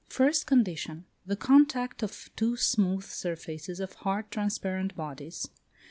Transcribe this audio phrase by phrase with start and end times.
[0.09, 1.05] First condition.
[1.27, 5.47] The contact of two smooth surfaces of hard transparent bodies.